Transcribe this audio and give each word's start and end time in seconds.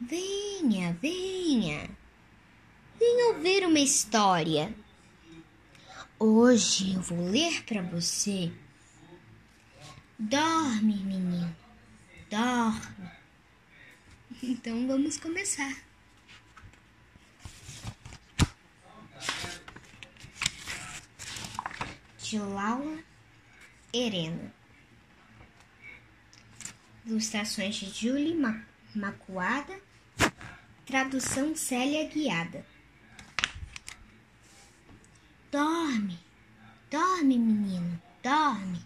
Venha, 0.00 0.92
venha. 1.00 1.88
Venha 2.98 3.34
ouvir 3.34 3.64
uma 3.64 3.78
história. 3.78 4.74
Hoje 6.18 6.94
eu 6.94 7.00
vou 7.00 7.30
ler 7.30 7.64
para 7.64 7.82
você. 7.82 8.52
Dorme, 10.18 10.96
menino. 10.96 11.56
Dorme. 12.30 13.14
Então 14.42 14.86
vamos 14.86 15.16
começar. 15.16 15.74
De 22.18 22.38
Laura 22.38 23.02
Herena. 23.92 24.52
Ilustrações 27.06 27.76
de 27.76 27.88
Julie 27.88 28.34
Macuada. 28.94 29.80
Tradução 30.86 31.56
Célia 31.56 32.08
Guiada. 32.08 32.64
Dorme, 35.50 36.18
dorme, 36.90 37.38
menino, 37.38 38.00
dorme. 38.22 38.84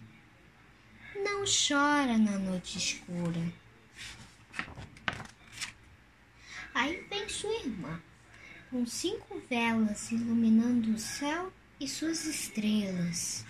Não 1.15 1.43
chora 1.45 2.17
na 2.17 2.37
noite 2.39 2.77
escura. 2.77 3.41
Aí 6.73 7.01
vem 7.09 7.27
sua 7.27 7.53
irmã, 7.55 8.01
com 8.69 8.85
cinco 8.85 9.41
velas 9.49 10.11
iluminando 10.11 10.93
o 10.93 10.99
céu 10.99 11.51
e 11.79 11.87
suas 11.87 12.25
estrelas. 12.25 13.45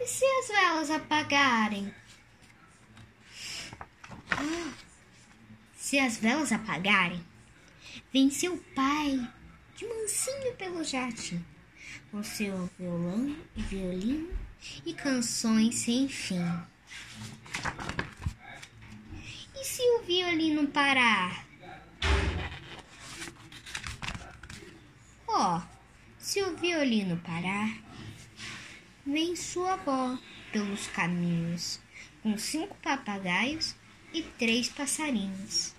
E 0.00 0.06
se 0.06 0.24
as 0.44 0.48
velas 0.48 0.90
apagarem? 0.90 1.94
Ah, 4.30 4.72
se 5.74 5.98
as 5.98 6.18
velas 6.18 6.52
apagarem, 6.52 7.24
vem 8.12 8.30
seu 8.30 8.58
pai 8.74 9.26
de 9.74 9.86
mansinho 9.86 10.54
pelo 10.56 10.84
jardim, 10.84 11.42
com 12.10 12.22
seu 12.22 12.68
violão 12.78 13.34
e 13.56 13.62
violino 13.62 14.36
e 14.84 14.92
canções 14.92 15.76
sem 15.76 16.08
fim. 16.08 16.44
E 19.54 19.64
se 19.64 19.82
o 19.96 20.02
violino 20.02 20.66
parar? 20.68 21.46
Ó, 25.26 25.56
oh, 25.56 25.62
se 26.18 26.42
o 26.42 26.54
violino 26.54 27.16
parar, 27.24 27.78
vem 29.06 29.34
sua 29.34 29.72
avó 29.72 30.18
pelos 30.54 30.86
caminhos, 30.86 31.80
com 32.22 32.38
cinco 32.38 32.76
papagaios 32.76 33.74
e 34.12 34.22
três 34.22 34.68
passarinhos. 34.68 35.74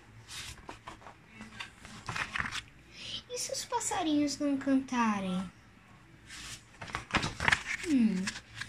E 3.29 3.39
se 3.39 3.53
os 3.53 3.63
passarinhos 3.63 4.37
não 4.37 4.57
cantarem? 4.57 5.49
Hum, 7.87 8.15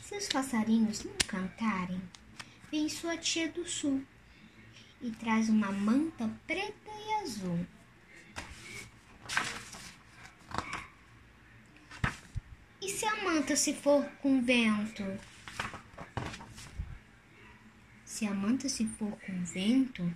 se 0.01 0.17
os 0.17 0.29
passarinhos 0.29 1.03
não 1.03 1.17
cantarem, 1.27 2.01
vem 2.71 2.89
sua 2.89 3.17
tia 3.17 3.49
do 3.49 3.69
sul 3.69 4.01
e 5.03 5.11
traz 5.11 5.49
uma 5.49 5.73
manta 5.73 6.31
preta 6.47 6.93
e 6.93 7.15
azul. 7.25 7.67
E 12.81 12.89
se 12.89 13.05
a 13.05 13.25
manta 13.25 13.57
se 13.57 13.75
for 13.75 14.05
com 14.23 14.41
vento? 14.41 15.03
Se 18.17 18.25
a 18.25 18.33
manta 18.33 18.67
se 18.67 18.87
for 18.87 19.11
com 19.27 19.45
vento, 19.45 20.11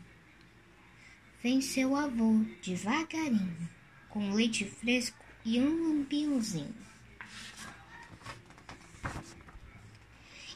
vem 1.42 1.60
seu 1.60 1.94
avô 1.94 2.42
devagarinho, 2.62 3.68
com 4.08 4.32
leite 4.32 4.64
fresco 4.64 5.22
e 5.44 5.60
um 5.60 5.98
lampiãozinho. 5.98 6.75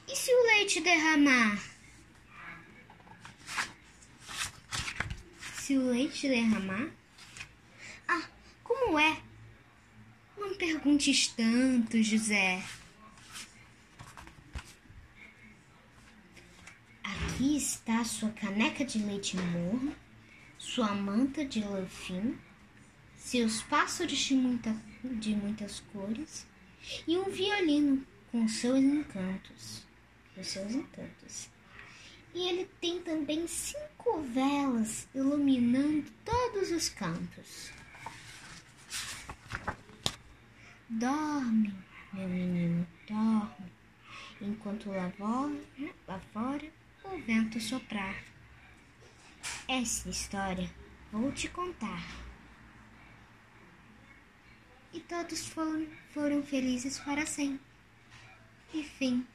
E 0.08 0.16
se 0.16 0.32
o 0.32 0.42
leite 0.46 0.80
derramar? 0.80 1.62
Se 5.58 5.76
o 5.76 5.90
leite 5.90 6.26
derramar? 6.26 6.88
Ah, 8.08 8.26
como 8.62 8.98
é? 8.98 9.20
Não 10.38 10.56
perguntes 10.56 11.28
tanto, 11.28 12.02
José. 12.02 12.64
Aqui 17.34 17.56
está 17.56 18.04
sua 18.04 18.30
caneca 18.30 18.84
de 18.84 18.96
leite 19.00 19.36
morno, 19.36 19.92
sua 20.56 20.94
manta 20.94 21.44
de 21.44 21.64
lã 21.64 21.84
fino, 21.84 22.38
seus 23.16 23.60
pássaros 23.60 24.16
de, 24.16 24.36
muita, 24.36 24.76
de 25.02 25.34
muitas 25.34 25.80
cores 25.92 26.46
e 27.08 27.18
um 27.18 27.24
violino 27.24 28.06
com 28.30 28.46
seus 28.46 28.78
encantos. 28.78 29.82
Os 30.36 30.46
seus 30.46 30.74
encantos. 30.74 31.50
E 32.32 32.48
ele 32.48 32.70
tem 32.80 33.02
também 33.02 33.48
cinco 33.48 34.22
velas 34.32 35.08
iluminando 35.12 36.04
todos 36.24 36.70
os 36.70 36.88
cantos. 36.88 37.72
Dorme, 40.88 41.74
meu 42.12 42.28
menino, 42.28 42.86
dorme, 43.08 43.72
enquanto 44.40 44.88
lá 44.90 45.12
fora 46.32 46.83
o 47.04 47.19
vento 47.19 47.60
soprar. 47.60 48.22
Essa 49.69 50.09
história 50.09 50.70
vou 51.12 51.31
te 51.32 51.48
contar. 51.48 52.03
E 54.92 55.00
todos 55.00 55.48
foram, 55.48 55.87
foram 56.12 56.43
felizes 56.43 56.98
para 56.98 57.26
sempre. 57.26 57.60
E 58.72 58.82
fim. 58.82 59.26